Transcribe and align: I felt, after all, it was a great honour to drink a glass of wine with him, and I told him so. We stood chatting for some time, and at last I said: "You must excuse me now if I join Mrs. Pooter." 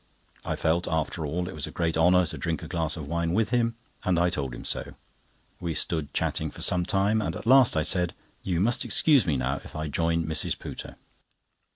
I 0.43 0.55
felt, 0.55 0.87
after 0.87 1.27
all, 1.27 1.47
it 1.47 1.53
was 1.53 1.67
a 1.67 1.71
great 1.71 1.95
honour 1.95 2.25
to 2.25 2.35
drink 2.39 2.63
a 2.63 2.67
glass 2.67 2.97
of 2.97 3.07
wine 3.07 3.35
with 3.35 3.51
him, 3.51 3.75
and 4.03 4.17
I 4.17 4.31
told 4.31 4.55
him 4.55 4.65
so. 4.65 4.95
We 5.59 5.75
stood 5.75 6.11
chatting 6.11 6.49
for 6.49 6.63
some 6.63 6.83
time, 6.85 7.21
and 7.21 7.35
at 7.35 7.45
last 7.45 7.77
I 7.77 7.83
said: 7.83 8.15
"You 8.41 8.59
must 8.61 8.83
excuse 8.83 9.27
me 9.27 9.37
now 9.37 9.61
if 9.63 9.75
I 9.75 9.89
join 9.89 10.25
Mrs. 10.25 10.57
Pooter." 10.57 10.95